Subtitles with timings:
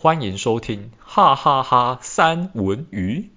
[0.00, 3.30] 欢迎收听哈哈哈三文鱼。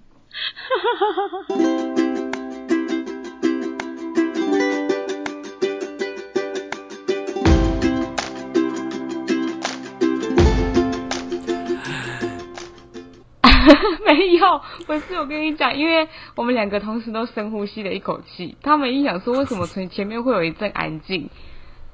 [14.06, 21.28] 没有，不是我跟你讲，因为我们两个同时都深呼吸了一口气，他们一想说，为什么从前面会有一阵安静？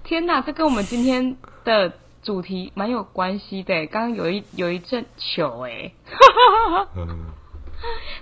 [0.05, 3.87] 天哪，这跟我们今天的主题蛮有关系的。
[3.87, 5.93] 刚刚有一有一阵球哎，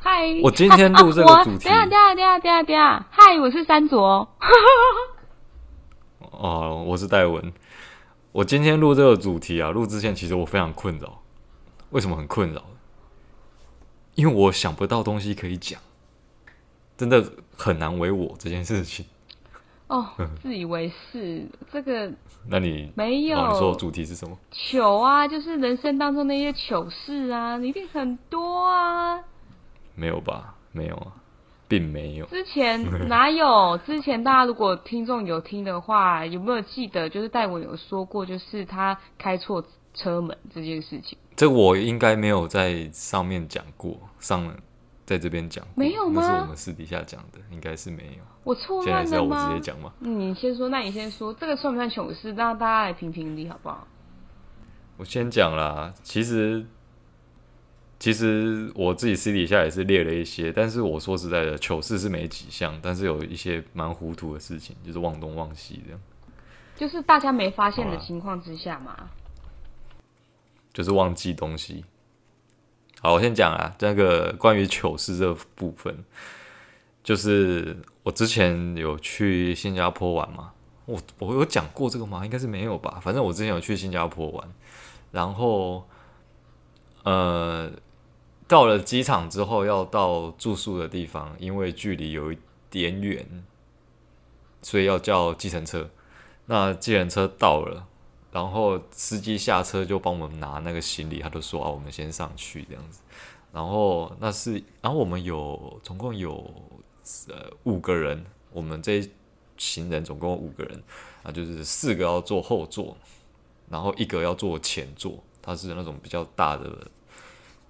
[0.00, 4.28] 嗨，我今天录这个 主题，啊啊、等下等下等下等下等下，嗨，我是山卓，
[6.30, 7.52] 哦，我是戴文，
[8.32, 11.22] 我今天录这个主题啊，录之前其实我非常困扰，
[11.90, 12.62] 为什么很困扰？
[14.14, 15.80] 因为我想不到东西可以讲，
[16.96, 19.06] 真的很难为我这件事情。
[19.94, 20.08] 哦，
[20.42, 22.12] 自以为是这个？
[22.48, 23.38] 那你没有？
[23.38, 24.36] 哦，你说主题是什么？
[24.50, 29.20] 糗啊，就是人生当中那些糗事啊，你一定很多啊。
[29.94, 30.54] 没有吧？
[30.72, 31.12] 没有啊，
[31.68, 32.26] 并没有。
[32.26, 33.78] 之前哪有？
[33.86, 37.08] 之前大家如果听众有听的话，有没有记得？
[37.08, 39.64] 就是戴文有说过，就是他开错
[39.94, 41.16] 车门这件事情。
[41.36, 44.54] 这我应该没有在上面讲过，上
[45.06, 46.20] 在这边讲过，没有吗？
[46.20, 48.24] 那是我们私底下讲的，应该是没有。
[48.42, 48.98] 我错乱了吗？
[48.98, 49.92] 现在是要我直接讲吗？
[50.00, 52.32] 你先说，那你先说，这个算不算糗事？
[52.32, 53.86] 让大家来评评理，好不好？
[54.96, 56.66] 我先讲啦，其实
[57.98, 66.00] 其实我自己私底下也是列了一些，但是我说实在的，糗事是没几项，但是有一些蛮糊涂的事情，就是忘东忘西这样，
[66.76, 69.08] 就是大家没发现的情况之下嘛。
[70.72, 71.84] 就是忘记东西。
[73.00, 76.04] 好，我先讲啊，这个关于糗事这部分，
[77.04, 80.52] 就是我之前有去新加坡玩嘛，
[80.86, 82.24] 我我有讲过这个吗？
[82.24, 82.98] 应该是没有吧。
[83.02, 84.48] 反正我之前有去新加坡玩，
[85.12, 85.86] 然后
[87.04, 87.70] 呃，
[88.48, 92.38] 到了机场之后要到住宿的地方，因为距离有一
[92.70, 93.44] 点远，
[94.62, 95.90] 所以要叫计程车。
[96.46, 97.86] 那计程车到了。
[98.32, 103.00] 然后司机下车就帮我们拿那个行李，他就说啊，我们先上去这样子。
[103.52, 106.52] 然后那是，然后我们有总共有
[107.28, 109.10] 呃五个人，我们这一
[109.56, 110.82] 行人总共五个人
[111.22, 112.94] 啊，就是四个要坐后座，
[113.70, 116.86] 然后一个要坐前座，它是那种比较大的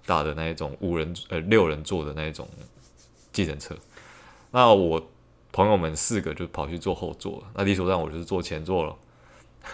[0.05, 2.45] 大的那一种五人呃六人座的那一种
[3.31, 3.73] 计程车。
[4.51, 5.01] 那我
[5.53, 8.93] 朋友们四个就跑去坐后座，那理所当然我就是坐前座了。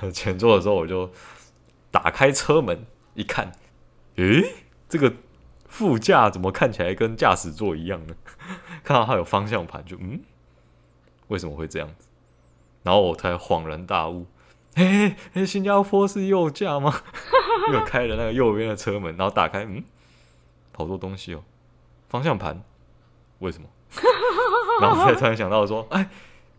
[0.13, 1.09] 前座的时候，我就
[1.91, 3.51] 打开车门一看，
[4.15, 4.53] 诶，
[4.89, 5.13] 这个
[5.67, 8.15] 副驾怎么看起来跟驾驶座一样呢？
[8.83, 10.21] 看到它有方向盘，就嗯，
[11.27, 12.07] 为什么会这样子？
[12.83, 14.25] 然后我才恍然大悟，
[14.75, 17.01] 诶诶，新加坡是右驾吗？
[17.71, 19.83] 又开了那个右边的车门，然后打开，嗯，
[20.75, 21.43] 好多东西哦，
[22.09, 22.61] 方向盘，
[23.39, 23.69] 为什么？
[24.81, 26.09] 然后才突然想到说，哎，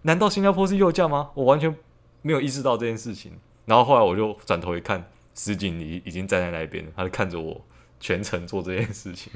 [0.03, 1.31] 难道新加坡是右驾吗？
[1.35, 1.77] 我完全。
[2.25, 3.33] 没有意识到这件事情，
[3.67, 5.05] 然后后来我就转头一看，
[5.35, 7.61] 司机已已经站在那边，他就看着我
[8.01, 9.31] 全程做这件事情。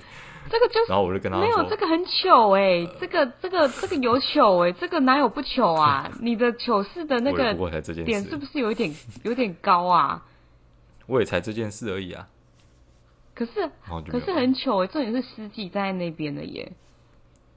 [0.48, 6.10] 这个就是，然后我就跟他说：“没有，这个很糗哎、欸，这个这个这个有糗哎、欸，这个哪有不糗啊？
[6.22, 7.52] 你的糗事的那个
[8.06, 8.90] 点是不是有一点
[9.24, 10.24] 有点高啊？”
[11.04, 12.26] 我也才这件事而已啊。
[13.34, 13.70] 可是
[14.10, 16.72] 可是很糗哎、欸，重点是司机站在那边的耶。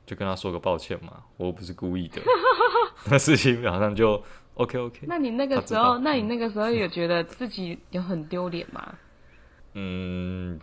[0.06, 2.22] 就跟他说个抱歉嘛，我不是故意的。
[3.09, 4.22] 那事情马上就。
[4.61, 8.95] OK OK，那你那个时候，那你那个时候有觉得自己有很丢脸吗？
[9.73, 10.59] 嗯，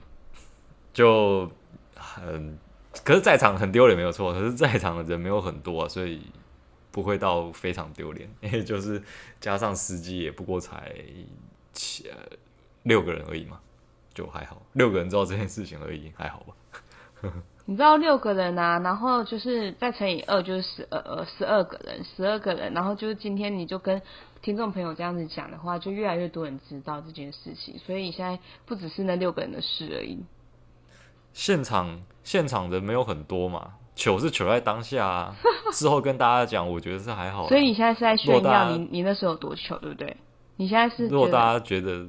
[0.93, 1.51] 就
[1.97, 2.59] 很，
[3.05, 6.23] 可是，在场很丢脸没有错，可是，在场的人没有很多啊，所以
[6.93, 9.03] 不会到非常丢脸，因为就是
[9.41, 10.95] 加上司机也不过才
[11.73, 12.09] 七
[12.85, 13.59] 六个人而已嘛，
[14.15, 17.33] 就还好，六个人知道这件事情而已，还好吧。
[17.69, 24.01] 你知道六个人啊，然后就是再乘以二就是十二呃十二个人，十二个人，然后就是今天你就跟
[24.41, 30.25] 听众朋友这样子讲的话，就越来越多人知道这件事情，所以你现在不只是那六个人的事而已。
[31.35, 35.37] 现场现场人没有很多嘛，糗是糗在当下啊，
[35.71, 37.49] 事后跟大家讲，我觉得是还好啊。
[37.51, 40.17] 所以你现在是在炫耀你你那时候有多糗，对不对？
[40.57, 42.07] 你现在是如果大家觉得。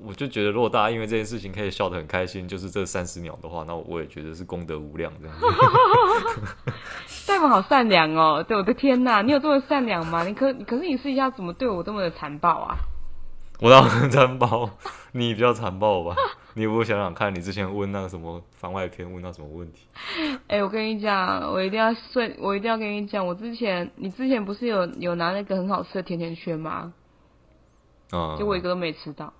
[0.00, 5.46] 我就觉得，如果大家因为这件事情可以笑得很开心，就是这三十秒的话，那我也觉得是功德无量这样子。
[7.26, 8.42] 戴文好善良哦！
[8.46, 10.24] 对，我的天哪，你有这么善良吗？
[10.24, 12.76] 你可可是你私底下怎么对我这么的残暴啊？
[13.60, 14.68] 我倒很残暴，
[15.12, 16.16] 你比较残暴吧？
[16.54, 19.86] 你有没有想想看，你之前问那个什么番外篇，问到什么问题？
[20.48, 26.92] 哎、欸，我跟你讲，我一定要顺，我一定要跟你讲，我之前你之前不是有有拿那个很好吃的甜甜圈吗？
[28.12, 29.32] 嗯，就我一个都没吃到。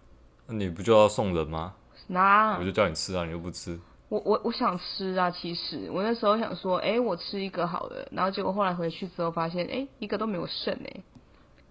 [0.52, 1.74] 那你不就要送人吗？
[2.08, 3.80] 那我就叫你吃啊，你又不吃。
[4.08, 11.04] 我我我想吃啊，其实我那时候想说，哎、欸，我吃一个好了，然后结果后来回去之后发现，哎、欸，一个都没有剩哎、欸，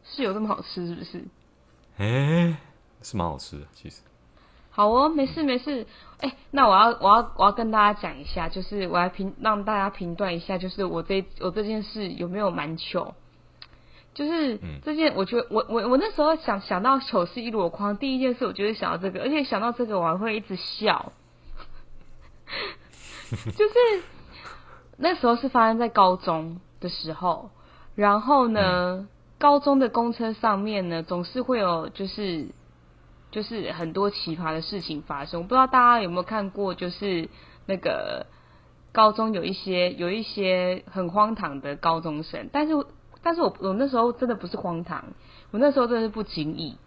[0.03, 1.23] 是有这么好吃是不是？
[1.97, 2.57] 哎、欸，
[3.03, 4.01] 是蛮好吃的，其实。
[4.71, 5.85] 好哦，没事没事。
[6.19, 13.13] 哎、欸，那我要我要我要跟大家讲一下，就是我来评让大家评断一下，就是我这我这件事有没有蛮糗。
[14.13, 21.13] 就是这件，我觉得我我我那时候想想到糗事一箩筐，第一件事我就是想到这个，而且想到这个我还会一直笑。
[23.31, 23.73] 就是
[24.97, 27.49] 那时候是发生在高中的时候，
[27.95, 29.07] 然后呢，嗯、
[29.39, 32.47] 高中的公车上面呢，总是会有就是
[33.31, 35.39] 就是很多奇葩的事情发生。
[35.39, 37.29] 我不知道大家有没有看过，就是
[37.65, 38.25] 那个
[38.91, 42.73] 高中有一些有一些很荒唐的高中生，但是
[43.23, 45.03] 但是我我那时候真的不是荒唐，
[45.51, 46.77] 我那时候真的是不经意，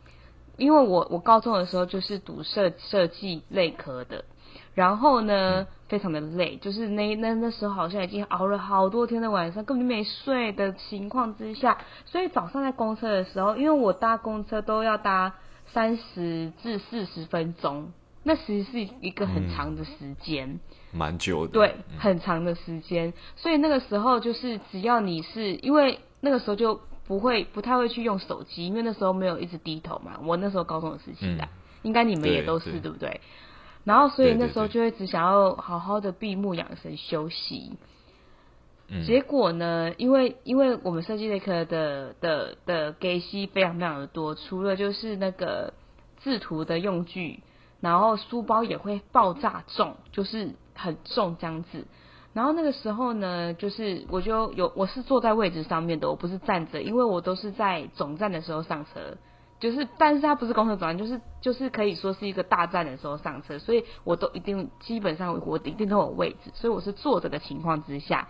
[0.56, 4.24] 因为我我高中的时候就是读设设计类科的。
[4.74, 15.34] 然后呢，嗯、非常的累，就是那那那时候好像已经熬了好多天的晚上，根本就没睡的情况之下，所以早上在公车的时候，因为我搭公车都要搭
[15.72, 17.92] 三十至四十分钟，
[18.24, 20.60] 那其实是一个很长的时间，嗯、
[20.92, 31.48] 蛮久的，对，很长的时间，所以那个时候就是只要你是因为那个时候就不会不太会去用手机，因为那时候没有一直低头嘛，我那时候高中的时期的，嗯、
[31.82, 33.20] 应该你们也都是对，对不对？
[33.84, 37.72] 然后，所以那时候就会只想要好好的闭目养神休息。
[38.88, 39.04] 嗯。
[39.04, 45.74] 结果呢，因为因为我们设计类科的的的给息非常非常的多，除了就是那个
[46.22, 47.40] 制图的用具，
[47.80, 51.84] 然后书包也会爆炸重，就是很重这样子。
[52.34, 59.16] 然后那个时候呢，就是我就有我是坐在位置上面的，我不是站着，因为我都是在总站的时候上车。
[59.60, 68.28] 就是，但是它不是公车总站，就是就是可以说是一个大站的时候上车，所以我都一定基本上我一定都有位置，所以我是坐着的情况之下，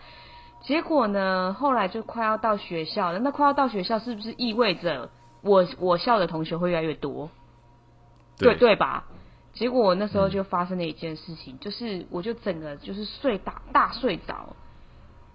[0.60, 5.10] 结果呢，后来就快要到学校了，那快要到学校是不是意味着
[5.40, 7.30] 我我校的同学会越来越多？
[8.38, 9.04] 对对，吧？
[9.54, 14.54] 结果我那时候就发生了一件事情，嗯、就是我就整个就是睡大大睡着，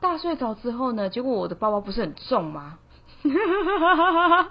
[0.02, 2.78] 大睡着之后呢，结果我的包包不是很重吗？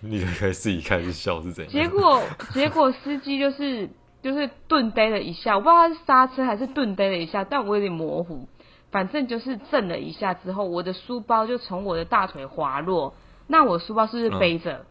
[0.00, 1.72] 你可以自己开始笑是怎样？
[1.72, 2.22] 结果
[2.54, 3.90] 结果司机就是
[4.22, 8.48] 就是顿呆了一下，我不知道他是刹车还是顿呆了一下，但我有点模糊。
[8.92, 13.14] 反正就是震了一下之后，我的书包就从我的大腿滑落。
[13.46, 14.72] 那我书包是不是背着？
[14.72, 14.86] 嗯、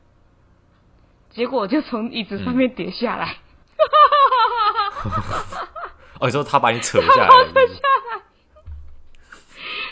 [1.32, 3.38] 结果就从椅子上面跌下来。
[6.20, 7.34] 哦，你说他把你扯下来，扯下来，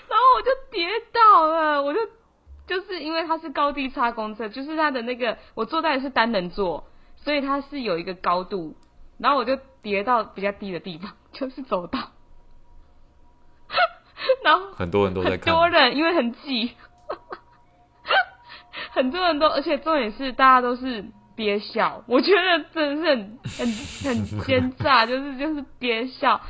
[0.10, 2.00] 然后我就跌倒了，我就。
[2.68, 6.84] 就是因为它是高低差公车，就是它的那个我坐在的是单人座，
[7.16, 8.76] 所以它是有一个高度，
[9.18, 12.12] 然后我就跌到比较低的地方，就是走道，
[14.44, 16.76] 然后很多人都在看，很多人因为很挤，
[18.92, 21.06] 很多人都，而且重点是大家都是
[21.38, 23.74] 憋笑，我觉得真的是很很
[24.04, 26.42] 很奸诈，就是就是憋笑，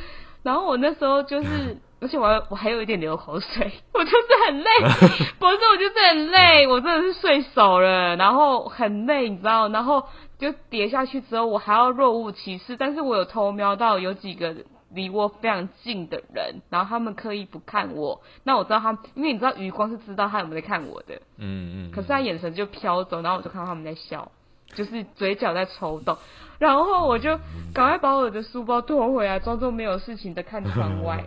[0.41, 1.77] 然后我那时候就是。
[1.99, 4.69] 而且我还我还有一点流口水，我就是很累，
[5.39, 10.07] 不是我就是很累，我真的是睡熟了，然后很累，你知道，然后
[10.37, 14.55] 就跌下去之后，我还要若无其事，但是我有偷瞄到有几个
[14.93, 24.31] 离我非常近的人，然后他们刻意不看我，那我知道他，因为你知道余光是知道他有没有在看我的，嗯嗯，可是他眼神就飘走，然后我就看到他们在笑，
[24.73, 26.17] 就是嘴角在抽动，
[26.59, 27.39] 然后我就
[27.73, 31.23] 赶快把我的书包拖回来，装作没有事情的看窗外。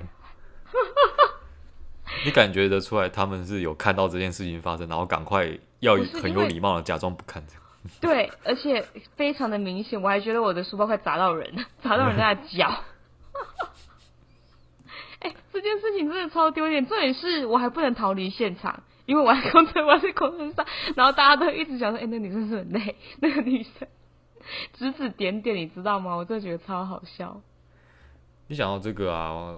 [2.24, 7.42] 你感觉得出来，他们是有看到这件事情发生，然后赶快要很有礼貌的假装不看。
[8.00, 8.84] 对，而且
[9.16, 12.84] 非常的明显，我还觉得我的书包快砸到人了， 砸到人家的脚。
[15.20, 20.64] 哎、欸，这件事情真的超丢脸，重点是我还不能逃离现场，因为我在公车，我在公车上，
[20.94, 23.88] 然后大家都一直想说：“哎、欸，那女生是很累。”那个女生
[24.72, 26.14] 指指点点，你知道吗？
[26.14, 27.40] 我真的觉得超好笑。
[28.46, 29.56] 你想到这个啊？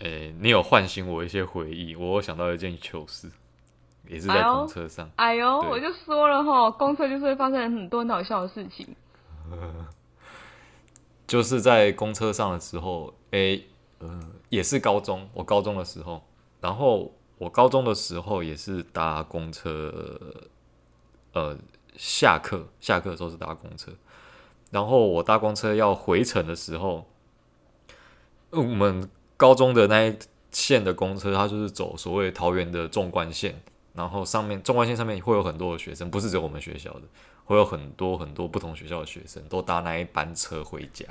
[0.00, 1.96] 诶、欸，你有唤醒我一些回忆。
[1.96, 3.30] 我想到一件糗事，
[4.06, 5.10] 也是在公车上。
[5.16, 8.94] 哎呦，对我就说了哈，公车就是会发生很多很好笑的事情。
[11.26, 13.66] 就是在公车上的时候，哎、欸，
[14.00, 14.20] 呃，
[14.50, 16.22] 也是高中，我高中的时候，
[16.60, 20.20] 然后我高中的时候也是搭公车，
[21.32, 21.56] 呃，
[21.96, 23.92] 下课下课的时候是搭公车，
[24.70, 27.06] 然后我搭公车要回程的时候，
[28.50, 29.10] 我们。
[29.36, 30.16] 高中的那一
[30.52, 33.60] 线的公车，它就是走所谓桃园的纵贯线，
[33.92, 37.02] 然后上面纵贯线上面会有很多的学生，不是只有我们学校的。
[37.46, 41.04] 会有很多很多不同学校的学生都搭那一班车回家。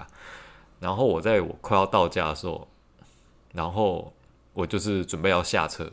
[0.79, 2.65] 然后我在我快要到家的时候，
[3.51, 4.13] 然后
[4.53, 5.91] 我就是准备要下车，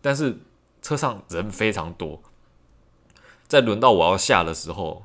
[0.00, 0.38] 但是
[0.82, 2.22] 车上人非常多。
[3.46, 5.04] 在轮到我要下的时候，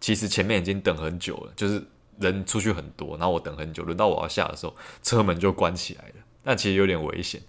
[0.00, 1.82] 其实前面已经等很久了，就是
[2.18, 3.82] 人出去很多，然后我等很久。
[3.82, 7.40] 轮到我要下的时候，车门就关起来了，但其实有点危险。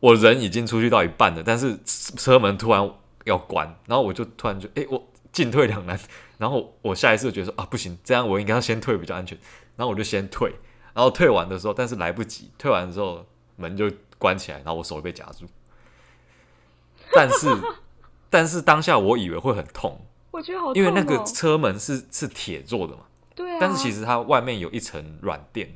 [0.00, 2.90] 我人已经出去到一半了，但是车门突然
[3.24, 6.00] 要关，然后我就突然就诶，我进退两难。
[6.38, 9.36] 然后我下意识觉得说啊，不行，这样我应该要先退比较安全。
[9.76, 10.50] 然后我就先退，
[10.94, 13.26] 然后退完的时候，但是来不及，退完的时候
[13.56, 15.44] 门就关起来，然后我手被夹住。
[17.12, 17.48] 但是，
[18.30, 20.00] 但是当下我以为会很痛，
[20.30, 23.00] 我觉得好痛哦，因为那个车门是是铁做的嘛。
[23.34, 23.58] 对啊。
[23.60, 25.74] 但是其实它外面有一层软垫，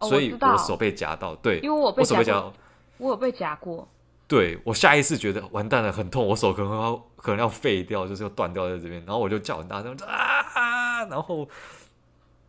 [0.00, 1.34] 哦，所以我手被夹到。
[1.36, 2.52] 对，因为我被夹到，
[2.98, 3.88] 我有被夹过。
[4.26, 9.02] 对，我下意识觉得完蛋了，很痛，我手可能要可能要废掉，就是要断掉在这边。
[9.06, 11.48] 然后我就叫很大声啊，然后。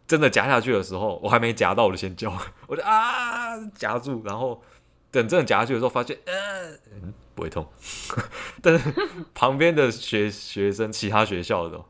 [0.07, 2.33] 真的夹下去的时候，我还没夹到，我就先叫，
[2.65, 4.59] 我就啊夹住，然后
[5.11, 7.65] 等真的夹下去的时候，发现嗯不会痛，
[8.61, 8.93] 但是
[9.33, 11.81] 旁边的学学生，其他学校的，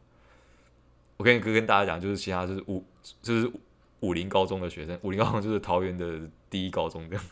[1.17, 2.85] 我跟跟跟大家讲，就是其他就是武
[3.23, 3.51] 就是
[4.01, 7.25] 武林高中的学生，武林高中就是桃园的第一高中这样，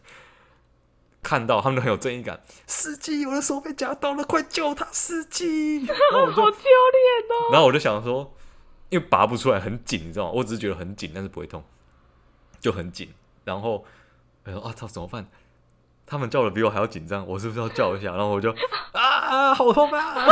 [1.21, 6.51] 看到他们都很有正义感，司机，我的手被夹到了，快救他，司机，好丢脸
[7.29, 8.33] 哦，然后我就想说。
[8.89, 10.31] 因为拔不出来，很紧，你知道吗？
[10.31, 11.61] 我只是觉得很紧，但是不会痛，
[12.61, 13.13] 就很紧。
[13.43, 13.83] 然后，
[14.45, 15.27] 哎呦啊，操，怎么办？
[16.07, 18.11] 他们叫的比我还要紧张，我是不是要叫一下？
[18.15, 18.49] 然后我就
[18.93, 20.15] 啊，好痛啊！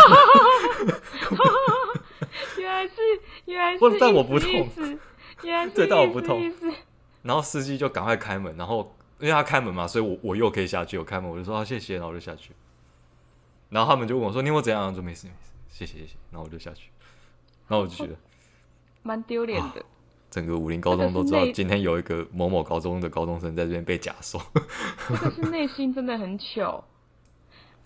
[2.57, 2.93] 原来是，
[3.45, 4.49] 原来是，但我不痛，
[5.43, 6.51] 原来是，对，但我不痛。
[7.23, 10.97] 然后司机就赶快开门，然后因为他开门嘛，所以我我又可以下去。
[10.97, 12.53] 我开门，我就说啊，谢谢，然后我就下去。
[13.69, 15.37] 然后他们就问我说：“你有没有怎样？”我说：“没事，没事，
[15.69, 16.89] 谢谢，谢谢。”然后我就下去，
[17.67, 18.15] 然后我就觉得。
[19.03, 19.83] 蛮丢脸的，
[20.29, 24.41] 整个武林高中都知道今天有一个某某高中的高中生在这边被假说，
[25.07, 26.83] 这个是内心真的很糗。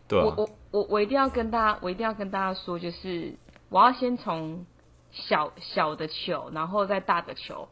[0.07, 3.35] 对啊，我我我我一定要跟大家，我一定要跟大家说，就是
[3.69, 4.65] 我要先从
[5.11, 7.67] 小小的糗，然后再大的糗，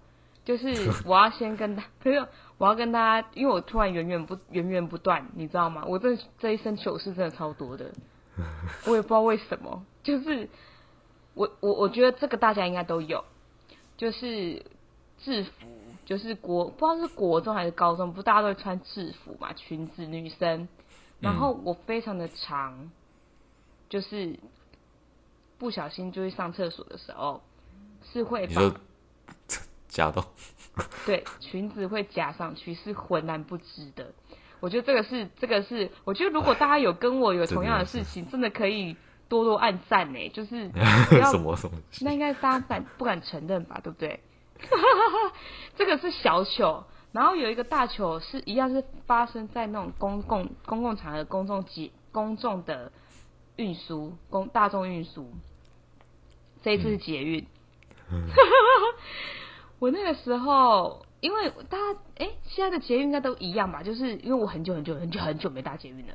[0.46, 2.28] 就是 我要先跟大，可是
[2.60, 5.84] 我要跟大家，因为我突然源源不源源不断，你知道吗？
[5.88, 7.92] 我这这一生糗事真的超多的，
[8.86, 10.48] 我也不知道为什么，就是
[11.34, 13.24] 我我我觉得这个大家应该都有。
[13.98, 14.64] 就是
[15.20, 15.68] 制服，
[16.06, 20.68] 就是国不知道是国中还是高中，不大家都会穿制服嘛，裙子女生。
[21.20, 22.92] 然后我非常的长，
[23.90, 24.38] 就是
[25.58, 27.42] 不小心就是上厕所的时候，
[28.14, 28.80] 是会把
[29.88, 30.24] 夹到，
[31.08, 34.14] 对，裙子会夹上去，是浑然不知的。
[34.60, 38.96] 我觉得这个是这个是，我觉得如果大家有跟我有 同样的事情，真的可以。
[39.30, 40.70] 多多暗赞呢，就是
[41.32, 41.78] 什么什么？
[42.02, 43.80] 那应该大家敢不敢承认吧？
[43.84, 44.20] 对不对？
[45.76, 52.92] 这个是小糗，然后有一个大糗是一样是发生在那种公共公共场合、公众集公众的
[53.56, 55.32] 运输公大众运输。
[56.64, 57.46] 这一次是捷运。
[58.12, 58.28] 嗯、
[59.80, 63.84] 我那个时候，因为大家哎，现在的捷运应该都一样吧？
[63.84, 66.14] 就是因为我很久很久很久很久没搭捷运了。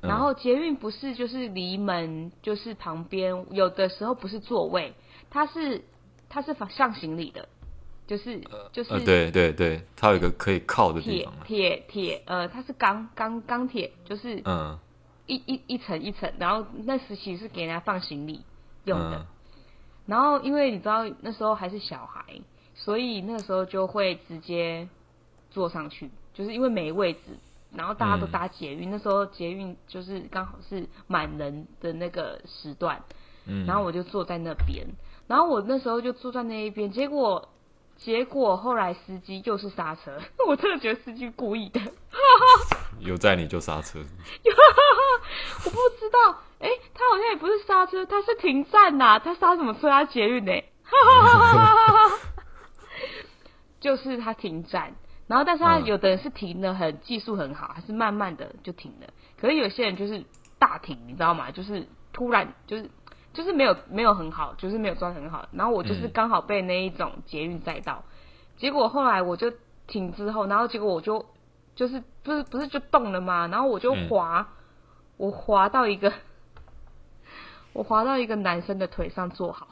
[0.00, 4.94] 然后捷运不是就是离门就是旁边，有的时候不是座位，
[5.28, 5.84] 它是
[6.30, 7.48] 它是放行李的，
[8.06, 8.40] 就是
[8.72, 11.34] 就是、呃、对对对，它有一个可以靠的地方。
[11.44, 14.78] 铁铁铁呃，它是钢钢钢铁，就是嗯
[15.26, 18.40] 一一一层一层，然后那时期是给人家放行李
[18.84, 19.18] 用的。
[19.18, 19.26] 嗯、
[20.06, 22.24] 然后因为你知道那时候还是小孩，
[22.74, 24.88] 所以那个时候就会直接
[25.50, 27.20] 坐上去，就是因为没位置。
[27.72, 33.02] 然后大家都搭捷运，嗯、那时候捷运就是刚好是满人的那个时段，
[33.46, 34.86] 嗯，然后我就坐在那边，
[35.26, 37.48] 然后我那时候就坐在那一边，结果
[37.96, 41.80] 结果后来司机又是刹车， 我真的觉得司机故意的，
[42.98, 43.98] 有在你就刹车，
[45.64, 49.88] 我不知道，哎，他好像也不是刹车，他是停站呐、啊，他刹什么车？
[49.88, 50.52] 他捷运呢？
[53.80, 54.94] 就是他停站。
[55.30, 59.06] 然后，但是他有的人是停的很技术很好，还是慢慢的就停了。
[59.40, 60.24] 可是有些人就是
[60.58, 61.52] 大停，你知道吗？
[61.52, 62.90] 就是突然就是
[63.32, 65.48] 就是没有没有很好，就是没有装很好。
[65.52, 68.02] 然后我就是刚好被那一种捷运载到，
[68.56, 69.52] 结果后来我就
[69.86, 71.24] 停之后，然后结果我就
[71.76, 73.46] 就是不是不是就动了吗？
[73.46, 74.48] 然后我就滑，
[75.16, 76.12] 我滑到一个
[77.72, 79.68] 我滑到一个男生的腿上坐好。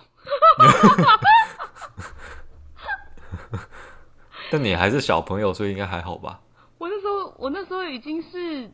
[4.50, 6.40] 但你还是小朋友，所以应该还好吧？
[6.78, 8.70] 我那时候，我那时候已经是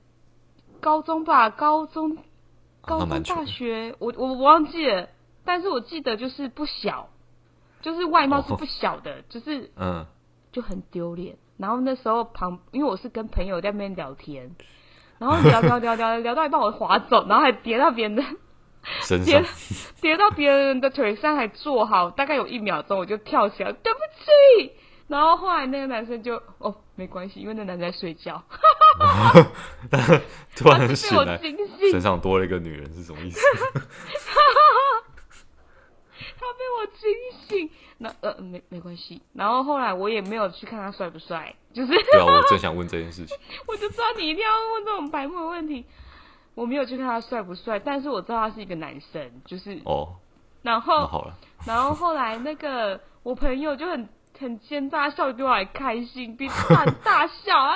[0.81, 2.19] 高中吧，高中、
[2.83, 5.09] 高中大学，我我我忘记了，
[5.45, 7.09] 但是我记得就是不小，
[7.81, 10.07] 就是外貌是不小的，哦、就是 嗯，
[10.53, 11.37] 就很丢脸。
[11.57, 14.55] 然后那时候旁，因为我是跟朋友在那边聊天，
[15.19, 18.23] 然后聊聊聊聊聊到一半我滑走，然后还跌到别人的
[19.25, 19.43] 跌
[20.01, 24.73] 跌到别人的腿上，还坐好，大概有一秒钟我就跳起来，对不起。
[25.07, 28.43] 然后后来那个男生就哦，没关系，因为那男生在睡觉。
[29.91, 30.01] 但
[30.57, 31.57] 突然醒来，醒
[31.91, 33.41] 身上多了一个女人是什么意思？
[36.37, 37.11] 他被我惊
[37.47, 39.21] 醒，那呃没没关系。
[39.35, 43.37] 然后后来我也没有去看他帅不帅，就是对啊，我正 想问这件事情。
[43.67, 45.85] 我就知道你一定要问这种白目的问题。
[46.55, 50.17] 我没有去看他帅不帅，但是我知道他是一个男生，就是哦。
[50.63, 54.09] 然后好了，然后后来那个我朋友就很。
[54.45, 57.75] 很奸诈，笑得比我还开心，比他大笑 啊！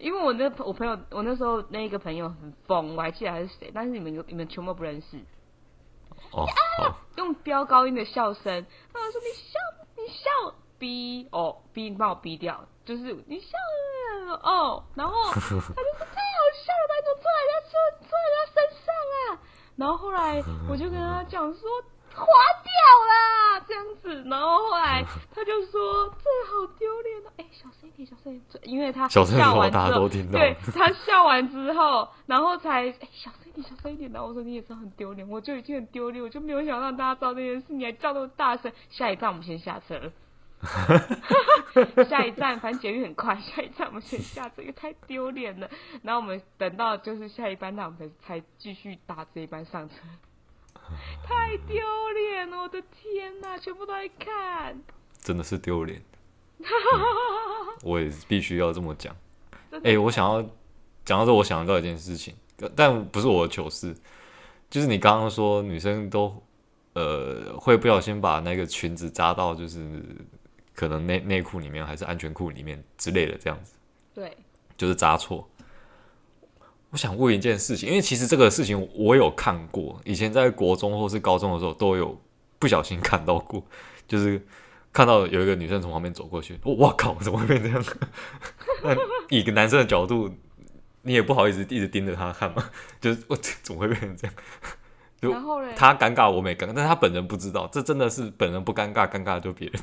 [0.00, 5.18] 因为我那我朋友，我那时候那个朋友很疯，我还记得他是谁，但是你们有你们全部不认识。
[6.32, 6.44] 哦，
[6.82, 9.58] 啊、用飙高音的笑声，他说你笑
[9.96, 13.58] 你笑，逼哦逼，你帮我逼掉，就是你笑
[14.26, 17.72] 了哦，然后他就说太好笑了吧，你怎么坐在他坐
[18.08, 18.86] 坐在他身上
[19.28, 19.38] 啊？
[19.76, 21.60] 然后后来我就跟他讲说。
[22.14, 22.26] 滑
[22.62, 22.72] 掉
[23.08, 25.04] 啦，这样子，然后后来
[25.34, 29.22] 他就说：“这好丢脸哦！”哎，小声一点，小声一点，因为他笑
[29.54, 34.10] 完之后，对他笑完之后，然后才哎，小声一点，小声一点。
[34.12, 40.12] 然后我说：“你也知道很丢脸，我就已经很丢脸，我就没有想让大家知道这件事，你还叫那么大声。”下一站我们先下车。
[42.08, 43.34] 下一站，反正捷运很快。
[43.40, 45.68] 下一站我们先下车，因为太丢脸了。
[46.02, 49.96] 然后我们等到就是下一班，那我们才才继续搭这一班上车。
[51.24, 51.76] 太丢
[52.14, 52.62] 脸了！
[52.62, 54.80] 我的天哪，全部都在看，
[55.20, 56.02] 真的是丢脸。
[56.58, 56.66] 嗯、
[57.82, 59.16] 我也必须要这么讲。
[59.72, 60.42] 哎、欸，我想要
[61.04, 62.34] 讲到这，我想到一件事情，
[62.76, 63.96] 但不是我的糗事，
[64.70, 66.42] 就是你刚刚说女生都
[66.92, 70.02] 呃会不小心把那个裙子扎到，就是
[70.74, 73.74] 可能内内裤里面还是安全裤里面之类的这样子。
[74.14, 74.36] 对，
[74.76, 75.48] 就是扎错。
[76.92, 82.20] 我想问一件事情，因为其实这个事情我有看过，以前在国中或是高中的时候都有
[82.58, 83.64] 不小心看到过，
[84.06, 84.40] 就是
[84.92, 87.84] 看到有一个女生从旁边走过去，我、哦、靠，怎么会变这样？
[88.84, 88.94] 那
[89.30, 90.30] 以一个男生的角度，
[91.00, 94.34] 你也不好意思一直盯着她看嘛， 就是我怎么会变成这样？
[95.22, 95.32] 就
[95.76, 99.82] 他尴尬，我没尴尬，但他本人不知道，这真的是本人不尴尬，尴尬就别人，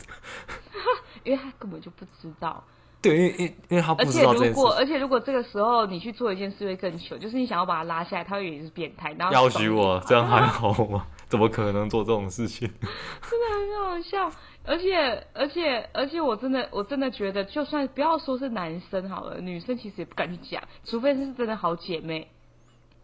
[1.24, 2.64] 因为他根本就不知道。
[3.02, 4.40] 对，因为因因为他不知道这。
[4.40, 11.06] 而且如果而且如果这个时候你去做一件事会更糗，就是你想要把他拉下来，他会以为你是变态，然后要挟我，这样还好吗？
[11.30, 12.68] 怎么可能做这种事情？
[12.78, 14.32] 真的很好笑，
[14.66, 22.28] 而且而且而且我真的我真的觉得，就算不要说是男生好了，女生其实也不敢去讲，除非是真的好姐妹，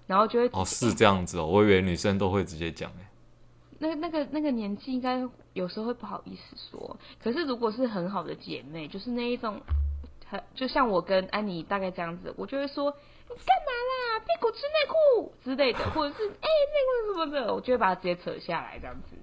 [0.07, 3.09] 然后就会哦是这样子哦，我以为女生都会直接讲哎。
[3.77, 5.21] 那那个那个年纪应该
[5.53, 9.61] 有时候会不好意思说，可是如果是很好的姐妹，就是那一种，
[10.29, 12.91] 很就像我跟安妮大概这样子，我就会说
[13.29, 19.17] 你干嘛啦，屁股吃内裤之类的，或者是哎那个什么的，我就会把它直接扯下来这样子。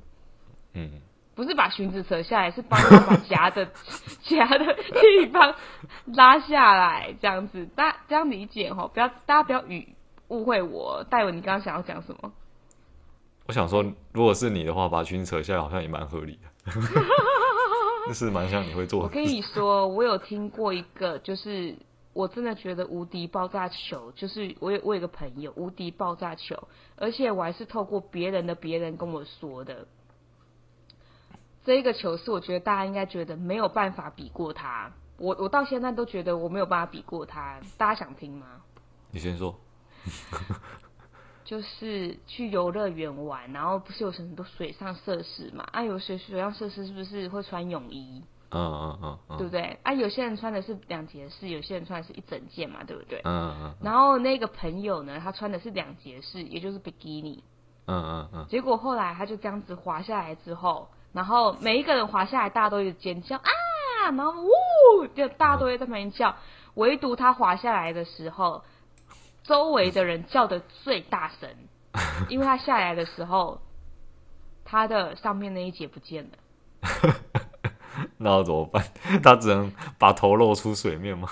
[0.75, 1.01] 嗯，
[1.35, 3.69] 不是把裙子扯下来，是帮他把夹的
[4.23, 5.55] 夹的地方
[6.07, 9.95] 拉下来这样子，大家这样理解齁，不要大家不要语
[10.29, 12.33] 误会我，戴文你刚刚想要讲什么？
[13.47, 16.73] 我想说，如果是你的话，把裙子扯下来好像也蛮合理的，
[18.07, 19.09] 那是蛮像你会做的。
[19.09, 21.77] 我跟你说，我有听过一个，就是
[22.13, 29.87] 我真的觉得无敌爆炸球，就是我有我有个朋友无敌爆炸球，而且我还是透过别人的别人跟我说的。
[31.65, 34.93] 这一个球是，我觉得大家应该觉得没有办法比过他。
[35.19, 37.61] 我我到现在都觉得我没有办法比过他。
[37.77, 38.47] 大家想听吗？
[39.13, 39.55] 你先说。
[41.45, 45.67] 就是去游乐园玩，然后不是有很多水上设施嘛？
[45.73, 48.23] 啊，有水水上设施是不是会穿泳衣？
[48.55, 49.79] 嗯嗯嗯，嗯对不对？
[49.83, 53.21] 啊，有些人穿的是两节式，有些人穿的是一整件嘛，对不对？
[53.25, 53.57] 嗯嗯。
[53.63, 57.43] 嗯然后那个朋友呢，他穿的是两节式，也就是比基尼。
[57.87, 58.47] 嗯嗯嗯。
[58.49, 63.51] 结果后来他就这样子滑下来之后，然后每一个人滑下来，大家都有尖叫啊，
[64.05, 66.35] 然后呜，就大家都会在旁边叫，嗯、
[66.75, 68.63] 唯独他滑下来的时候。
[69.45, 71.51] 周围的人叫的最大声，
[72.29, 73.61] 因为他下来的时候，
[74.65, 76.31] 他的上面那一节不见了。
[78.19, 78.85] 那要怎么办？
[79.23, 81.29] 他只能把头露出水面吗？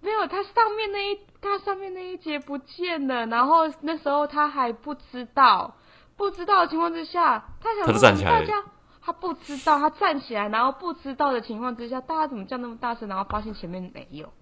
[0.00, 3.26] 没有，他上面那一他上面那一节不见了。
[3.26, 5.76] 然后那时候他还不知道，
[6.16, 8.54] 不知道的情况之下，他想说他站起来，大家
[9.02, 13.08] 他不知道，他站起来，然后不知道的情况之下，大家怎么叫那么大声？
[13.08, 14.32] 然后发现前面没有。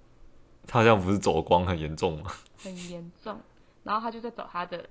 [0.68, 2.30] 他好像不是走光很严重吗？
[2.62, 3.40] 很严重，
[3.82, 4.88] 然后他就在走他的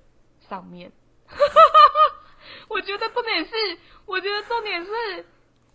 [0.48, 0.90] 上面，
[2.68, 3.52] 我觉得重点是，
[4.04, 4.90] 我觉得重点是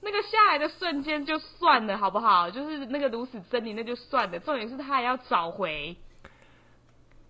[0.02, 2.52] 那个下来的瞬间就算了，好不好？
[2.52, 4.40] 就是那个如此狰狞，那就算了。
[4.40, 5.96] 重点是他还要找回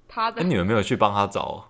[0.08, 0.42] 他的。
[0.42, 1.70] 那你们没有去帮他找？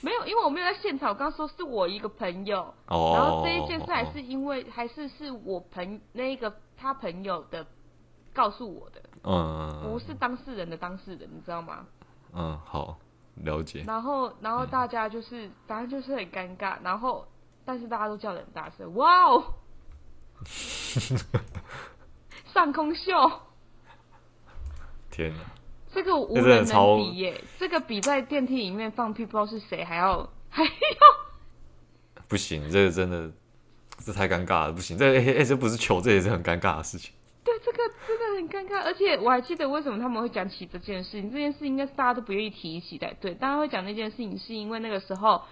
[0.00, 1.10] 没有，因为我没有在现场。
[1.10, 7.66] 我刚刚说是我一个朋友，哦，然后这一件事还是因为还是是我朋那个他朋友的
[8.40, 11.86] 告诉我的，嗯，不是当事人的当事人，你知道吗？
[12.32, 12.98] 嗯，好，
[13.34, 13.84] 了解。
[13.86, 16.78] 然后，然后大家就是，嗯、反正就是很尴尬。
[16.82, 17.28] 然后，
[17.66, 19.44] 但是大家都叫的很大声，哇哦！
[22.54, 23.12] 上空秀，
[25.10, 25.40] 天哪！
[25.92, 30.70] 这个无人能比耶，这个比在电梯里面放屁不知道是谁还要 还要。
[32.26, 33.30] 不行，这个真的，
[33.98, 37.12] 这太尴尬了，不行，这哎哎，这不是糗，这也是很尴尬的事情。
[37.42, 37.78] 对，这个
[38.34, 41.30] 很尴尬，而且我还记得为什么他们会讲起这件事情。
[41.30, 43.14] 这件事应该是大家都不愿意提起的。
[43.20, 45.42] 对，大家会讲那件事情，是因为那个时候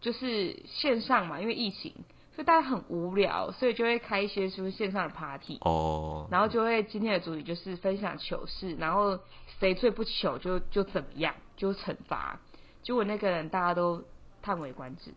[0.00, 1.92] 就是线上嘛，因为疫情，
[2.34, 6.26] 所以大家很无聊，所以就会开一些就是线上的 party 哦。
[6.30, 9.18] 然后就会今天的主题就是分享糗事，然后
[9.58, 12.40] 谁最不糗就就怎么样，就惩罚。
[12.82, 14.02] 结果那个人大家都
[14.42, 15.12] 叹为观止，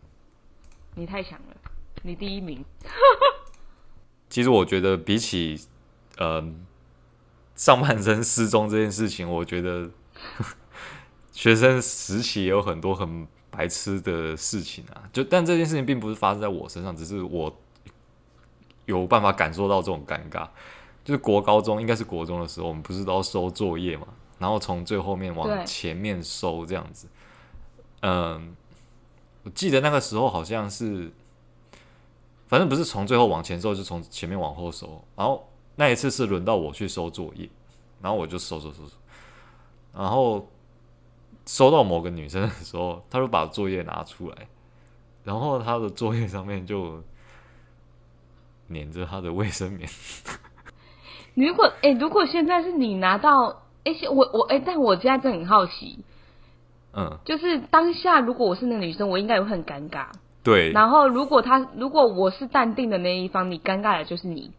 [0.94, 1.56] 你太强了，
[2.02, 2.64] 你第一名。
[4.28, 5.60] 其实我觉得比起。
[6.16, 6.64] 嗯，
[7.54, 9.88] 上半身失踪这件事情，我觉得
[11.30, 15.08] 学生时期也有很多很白痴的事情啊。
[15.12, 17.56] 就但这件事情并不是发生在我身上，只是我
[18.86, 20.48] 有办法感受到这种尴尬。
[21.04, 24.08] 就是国高中应该是国中的时候，我们不是都要收作业嘛？
[24.38, 27.06] 然后从最后面往前面收这样子。
[28.00, 28.56] 嗯，
[29.44, 31.12] 我记得那个时候好像是，
[32.48, 35.48] 反正不是从最后往前收，就从前面往后收，然后。
[35.76, 37.48] 那一次是轮到我去收作业，
[38.00, 38.92] 然后我就收收收收，
[39.92, 40.48] 然后
[41.46, 44.46] 收到某个女生的时候，她就把作业拿出来，
[45.24, 47.02] 然后她的作业上面就
[48.72, 49.88] 粘着她的卫生棉。
[51.34, 56.04] 如果哎、欸，如果现在是你拿到，哎、欸，我我哎、欸，但我现在真的很好奇，
[56.92, 60.06] 嗯，就是当下如果我是那个女生，我应该会很尴尬。
[60.44, 60.70] 对。
[60.70, 64.52] 然后如果她如果我是淡定的那一方，你尴尬的就是你。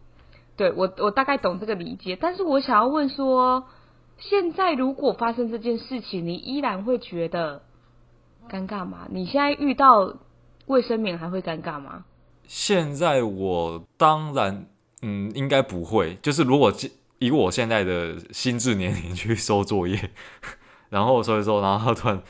[0.58, 3.68] 对我，我大概懂这个理解，但是我想要问说，
[4.18, 7.62] 现在如果发生这件事情，你依然会觉得
[8.50, 9.08] 尴尬吗？
[9.12, 10.16] 你现在遇到
[10.66, 12.06] 卫生棉还会尴尬吗？
[12.48, 14.68] 现在我当然，
[15.02, 16.16] 嗯，应该不会。
[16.22, 16.72] 就是如果
[17.20, 20.12] 以我现在的心智年龄去收作业，
[20.90, 22.22] 然后收一收，然后突然，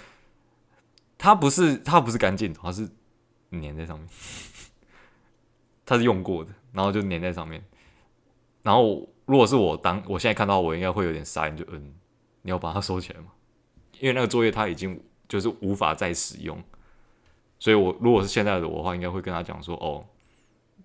[1.17, 2.89] 他不是他不是干净的，他是
[3.51, 4.07] 粘在上面，
[5.85, 7.63] 他是用过的，然后就粘在上面。
[8.65, 11.93] 然后，如果是我当我现在看到，我应该会有点傻眼，就嗯，
[12.41, 13.28] 你要把它收起来吗？
[13.99, 14.99] 因为那个作业它已经
[15.30, 16.60] 就是无法再使用，
[17.60, 20.04] 所以我如果是现在的我的话，应该会跟他讲说，哦，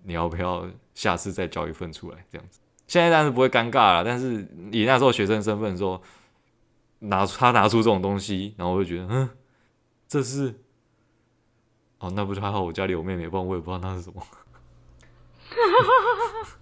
[0.03, 2.59] 你要不要下次再交一份出来这样子？
[2.85, 5.99] 现在当然不会尴尬了，但是以那时候学生身份说
[6.99, 9.29] 拿出他拿出这种东西，然后我就觉得，嗯，
[10.07, 10.53] 这是，
[11.97, 12.61] 哦，那不就还好？
[12.61, 14.21] 我家里有妹妹，不然我也不知道那是什么。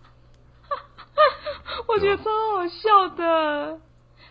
[1.90, 3.80] 我觉得超好笑的，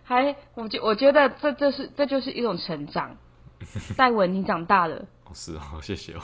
[0.04, 3.16] 还我觉我觉得这这是这就是一种成长。
[3.98, 5.04] 戴文，你长大了。
[5.24, 6.20] 哦，是啊， 谢谢哦。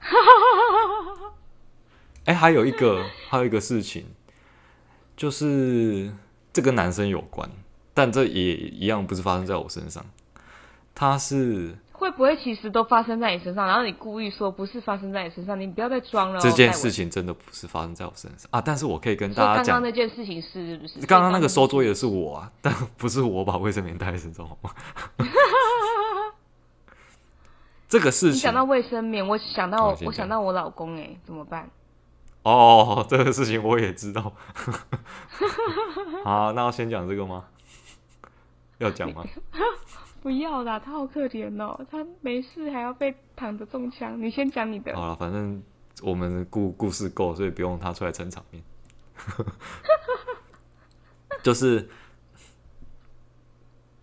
[2.26, 4.04] 哎、欸，还有一个还有一个事情，
[5.16, 6.12] 就是
[6.52, 7.48] 这跟男生有关，
[7.94, 10.04] 但这也一样不是发生在我身上，
[10.94, 11.78] 他是。
[11.98, 13.66] 会不会其实都发生在你身上？
[13.66, 16.40] 然后你故意说不是发生在你身上，你不要再装了。
[16.40, 18.60] 这件事情真的不是发生在我身上啊！
[18.60, 21.06] 但是我可以跟大家讲，刚刚那件事情是是不是？
[21.06, 24.70] 刚刚那个收作业的是我啊，但不是我把卫生棉带在身上，好吗？
[27.88, 31.70] 这个事情，你讲到卫生棉，我想到我，我想到我老公，哎，怎么办？
[32.42, 34.32] 哦，这个事情我也知道。
[36.24, 37.44] 好，那要先讲这个吗？
[38.78, 39.24] 要讲吗？
[40.26, 44.20] 不要啦，他好可怜哦，他没事还要被躺着中枪。
[44.20, 44.92] 你先讲你的。
[44.92, 45.62] 好了，反正
[46.02, 48.60] 我们故故事够，所以不用他出来撑场面。
[51.44, 51.88] 就是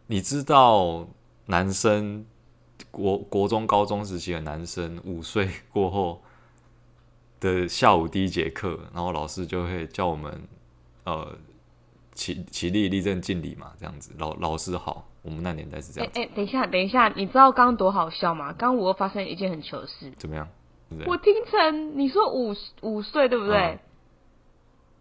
[0.08, 1.06] 你知道，
[1.48, 2.26] 男生
[2.90, 6.24] 国国中、高中时期的男生，午睡过后
[7.42, 10.42] 的下午第一节课，然后老师就会叫我们
[11.04, 11.38] 呃
[12.14, 14.14] 起起立、立正、敬礼嘛，这样子。
[14.18, 15.10] 老老师好。
[15.24, 16.10] 我们那年代是这样。
[16.14, 18.54] 哎哎、欸欸，等一下，等一下，你知道刚刚多好笑吗？
[18.54, 20.12] 刚刚我又发生一件很糗的事。
[20.18, 20.48] 怎么样？
[21.08, 23.58] 我听成你说五五岁对不对？
[23.58, 23.80] 嗯、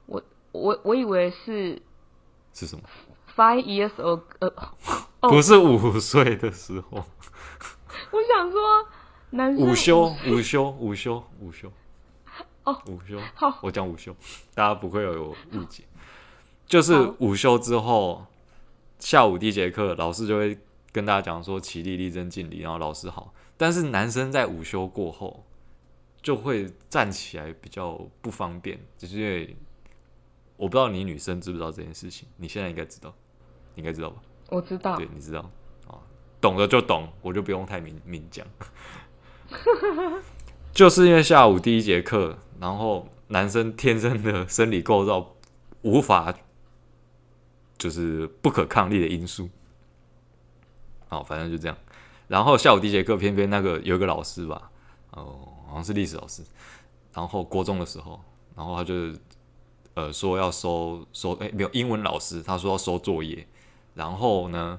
[0.06, 1.82] 我我我以为是
[2.54, 2.82] 是什么
[3.36, 4.50] ？Five years old，呃，
[5.20, 7.04] 不是五岁的时候。
[8.10, 8.86] 我想说，
[9.58, 11.70] 午休，午休，午休，午休。
[12.64, 13.18] 哦，午休。
[13.34, 14.14] 好，我讲午休，
[14.54, 15.84] 大家不会有误解。
[16.66, 18.24] 就是午休之后，
[19.02, 20.56] 下午第一节课，老师就会
[20.92, 23.34] 跟大家讲说起立、立正、敬礼，然后老师好。
[23.56, 25.44] 但是男生在午休过后，
[26.22, 29.56] 就会站起来比较不方便，就是因为
[30.56, 33.12] 我不知道你女生知不知道这件事情，你现在应该知道，
[33.74, 34.22] 你应该知道吧？
[34.50, 35.50] 我知道，对，你知道
[35.88, 35.98] 啊。
[36.40, 38.46] 懂的就懂，我就不用太明明讲。
[40.72, 45.34] 就是因为下午第一节课，然后男生天生的生理构造
[45.82, 46.32] 无法，
[47.82, 49.50] 就是不可抗力的因素。
[51.08, 51.76] 好，反正就这样。
[52.28, 54.70] 然后下午第一节课，偏偏那个有一个老师吧，
[55.10, 56.44] 哦，好像是历史老师。
[57.12, 58.22] 然后国中的时候，
[58.54, 58.94] 然后他就
[59.94, 63.44] 呃说要收收，哎，没有英文老师，他说要收作业。
[63.94, 64.78] 然后呢，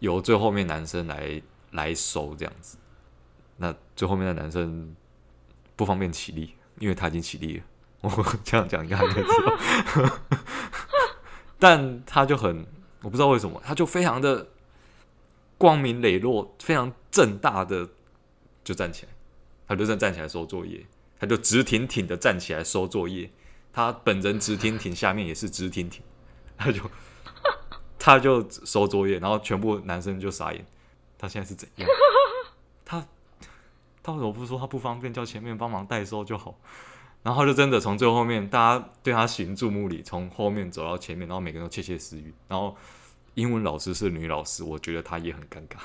[0.00, 1.40] 由最后面男生来
[1.70, 2.76] 来收这样子，
[3.58, 4.96] 那最后面的男生
[5.76, 7.64] 不方便起立，因为他已经起立了。
[8.02, 8.10] 我
[8.44, 9.22] 这样讲应该还没知
[10.02, 10.18] 道，
[11.64, 12.66] 但他就很，
[13.00, 14.48] 我不知道为什么，他就非常的
[15.56, 17.88] 光明磊落，非常正大的
[18.62, 19.12] 就站起来，
[19.66, 20.84] 他就正站起来收作业，
[21.18, 23.30] 他就直挺挺的站起来收作业，
[23.72, 26.02] 他本人直挺挺，下面也是直挺挺，
[26.58, 26.82] 他就。
[27.98, 30.66] 他就收作业，然后全部男生就傻眼。
[31.16, 31.88] 他现在是怎样？
[32.84, 33.02] 他
[34.02, 36.54] 他为什么不说他不方便，叫前面帮忙代收就好？
[37.24, 42.32] 然后就真的从最后面，大家对他行注目礼，从后面走到前面，然后每个人都窃窃私语。
[42.46, 42.76] 然后
[43.34, 45.78] 英文老师是女老师，我觉得她也很尴尬。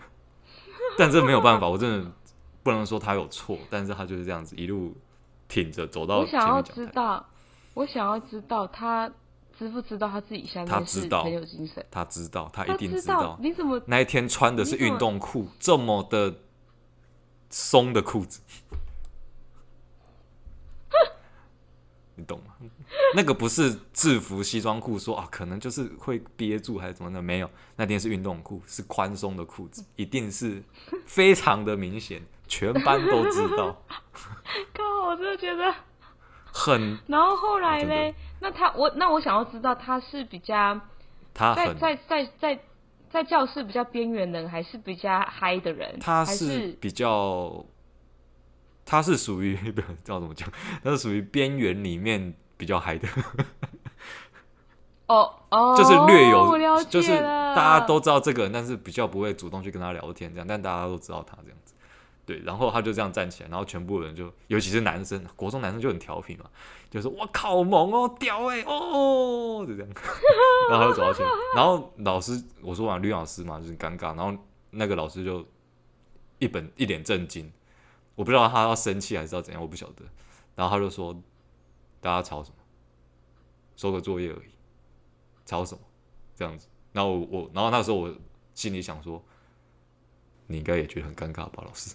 [0.98, 2.12] 但这没有办法，我真的
[2.62, 4.94] 不能说她有错，但是她就是这样子一路
[5.48, 6.18] 挺着走到。
[6.18, 7.26] 我想要知道，
[7.72, 9.10] 我想要知道他。
[9.58, 11.82] 知不知道他自己下面是很有精神？
[11.90, 13.38] 他知道，他一定知道。
[13.40, 16.40] 你怎么那一天穿的是运动裤，这么的
[17.48, 18.42] 松的裤子？
[22.16, 22.54] 你懂吗？
[23.14, 27.22] 那个不是制服西装裤，说啊，可能就是会憋住还是怎么的？
[27.22, 30.62] 没有，那天是运动裤，是宽松的裤子， 一定是
[31.06, 33.76] 非常的明显，全班都知道。
[34.74, 35.74] 靠，我真的觉得
[36.52, 36.98] 很。
[37.06, 38.14] 然后后来呢？
[38.40, 40.78] 那他我那我想要知道他是比较
[41.32, 42.60] 他在在在在
[43.08, 45.98] 在教室比较边缘人，还是比较嗨的人？
[46.00, 47.64] 他是比较，
[48.86, 50.48] 他是属于 不知道怎么讲，
[50.82, 53.06] 他是属于边缘里面比较嗨的。
[55.08, 61.74] 哦哦，就是略有，就是大家都知道这个人，但是比较不会主动去跟他聊天这样，但大家都知道他这样子。
[62.24, 66.46] 对，然后他就这样站起来，然后全部人就，尤其是男生，国中男生就很调皮嘛，
[66.90, 69.88] 就说“我靠，猛哦，屌哎，哦”，就这样，
[70.68, 74.36] 然后他就走到前面，然后老师我说完，吕老师嘛，就是尴尬，然后
[74.70, 75.46] 那个老师就
[76.40, 77.48] 一本一脸震惊，
[78.16, 80.04] 我不知道他要生气还是要怎样，我不晓得，
[80.56, 81.14] 然后他就说
[82.02, 82.56] ：“大家吵什么？
[83.76, 84.50] 收个作业而已，
[85.44, 85.80] 吵什么？
[86.34, 88.12] 这样子。”然后我，然后那时候我
[88.54, 89.22] 心里想说。
[90.48, 91.92] 你应该也觉得很尴尬吧，老师？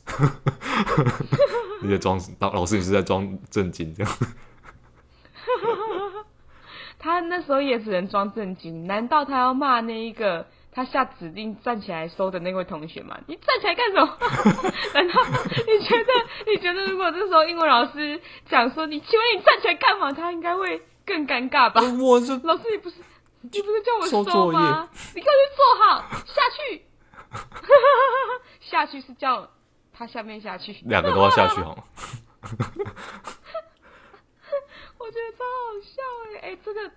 [1.81, 4.13] 你在装，老老师你是在装正经这样？
[6.99, 13.19] 他那时候也只能装正经，难道他要骂那一个他下指令站起来收的那位同学嘛？
[13.27, 14.17] 你站起来干什么？
[14.93, 16.13] 难道你觉得
[16.47, 20.11] 你觉得如果这时候英文老师讲说你，请问你站起来干嘛？
[20.13, 21.81] 他应该会更尴尬吧？
[22.01, 22.95] 我是老师，你不是
[23.41, 24.87] 你不是叫我收吗？
[25.13, 26.85] 你赶紧坐好下去。
[28.59, 29.49] 下去是叫
[29.93, 31.83] 他下面下去，两个都要下去好吗？
[34.97, 36.01] 我觉得超好笑
[36.33, 36.91] 哎哎、欸，这个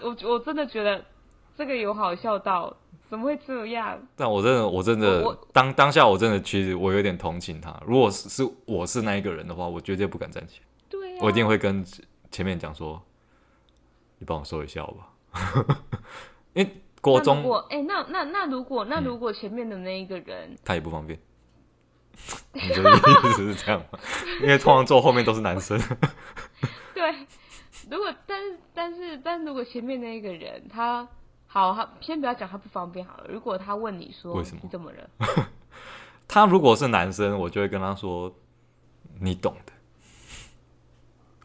[0.00, 1.04] 我我真的觉得
[1.56, 2.76] 这个有好笑到
[3.08, 3.98] 怎么会这样？
[4.16, 7.74] 但我真的我真的当当下我真的其实我有点同情他。
[7.86, 10.66] 如果是是我是那一个人的话，我绝对不敢站起来。
[10.88, 11.84] 对、啊，我一定会跟
[12.30, 13.02] 前面讲说，
[14.18, 15.78] 你帮我收一下好吧？
[16.54, 16.82] 因为。
[17.02, 21.16] 国中，哎、欸，那那那如果那如果前面的那一个人，嗯、他也不方便，
[22.52, 23.98] 你的意思是这样吗？
[24.42, 25.78] 因为通常坐后面都是男生。
[26.94, 27.14] 对，
[27.88, 31.06] 如果但是但是但如果前面那一个人他
[31.46, 33.28] 好，他先不要讲他不方便好了。
[33.28, 35.10] 如果他问你说为什么你怎么了？
[36.28, 38.34] 他如果是男生，我就会跟他说
[39.20, 39.72] 你懂的，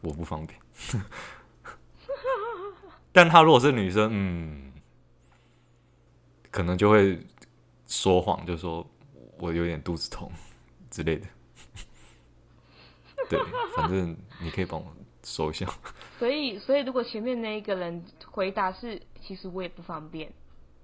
[0.02, 0.60] 我不方便。
[3.12, 4.72] 但他如果是女生，嗯。
[6.50, 7.18] 可能就会
[7.86, 8.86] 说谎，就说
[9.38, 10.30] 我有点肚子痛
[10.90, 11.26] 之类的。
[13.30, 13.40] 对，
[13.74, 15.66] 反正你可以帮我收一下。
[16.20, 20.32] 所以，所以如果前面那一个人回答是，其实我也不方便。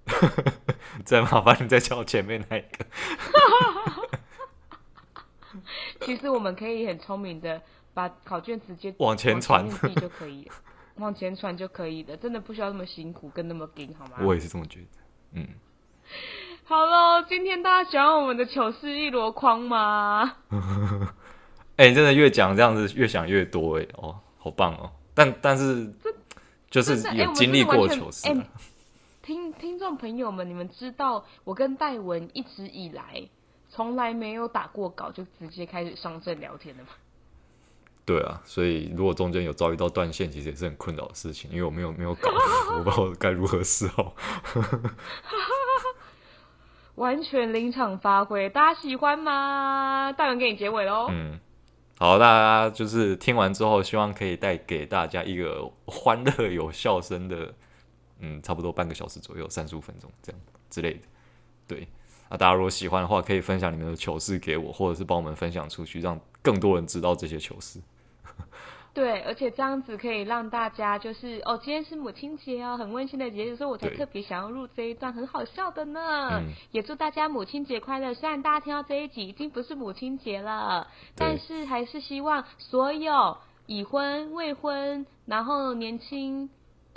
[1.04, 2.86] 再麻烦你再叫前面那一个。
[6.00, 7.60] 其实我们可以很聪明的
[7.92, 10.54] 把考卷直接往前传就可以了，
[10.96, 14.18] 往前传就可以的，真的不需要那么辛苦跟那么紧，好吗？
[14.22, 14.86] 我也是这么觉得。
[15.32, 15.46] 嗯，
[16.64, 20.36] 好喽，今天大家喜欢我们的糗事一箩筐吗？
[21.76, 24.90] 哎、欸，真的越讲这样子越想越多哎，哦，好棒哦！
[25.14, 25.92] 但但是
[26.70, 28.28] 就是有经历过糗事。
[29.22, 33.28] 听听众朋友们，你们知道我跟戴文一直以来
[33.68, 36.88] 从来没有打过稿就直接开始上阵聊天的吗？
[38.06, 42.30] 对啊，所以如果中间有遭遇到断线，其实也是很困扰的事情，因为我没有没有稿，
[42.74, 44.14] 我不知道该如何是好。
[46.96, 50.14] 完全临场发挥，大家喜欢吗？
[50.16, 51.08] 戴文给你结尾喽。
[51.10, 51.38] 嗯，
[51.98, 57.52] 好，大家就是听完之后，希望可以带给大家一个欢乐有笑声的。
[58.20, 61.00] 嗯，差不多半个小时左右，三十五分钟这样之类的。
[61.66, 61.88] 对，
[62.28, 67.80] 啊大家如果喜欢的话，可以分享你们的糗事给我，或者是帮我们分享出去，让更多人知道这些糗事。
[68.98, 76.30] 对，而且这样子可以让大家就是哦，今天是母亲节哦，很温馨的节日，所以我才特别想要录这一段很好笑的呢。
[76.32, 78.12] 嗯，也祝大家母亲节快乐。
[78.12, 86.50] 虽然大家听到这一集已经不是母亲节了，但是还是希望所有已婚、未婚，然后年轻。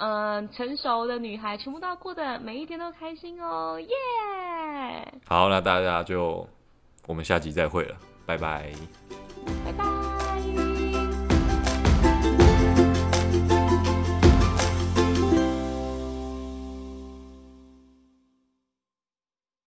[0.04, 5.06] 嗯，成熟的女孩全部都要过得每一天都开心哦，耶、yeah!！
[5.28, 6.48] 好，那大家就
[7.06, 8.72] 我们下集再会了，拜拜，
[9.64, 10.21] 拜拜。